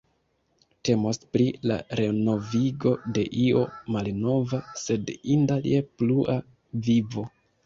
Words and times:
Temos 0.87 1.19
pri 1.35 1.45
la 1.71 1.77
renovigo 1.99 2.93
de 3.19 3.27
io 3.43 3.61
malnova, 3.97 4.61
sed 4.87 5.13
inda 5.37 5.61
je 5.69 5.85
plua 6.01 6.41
vivo. 6.91 7.29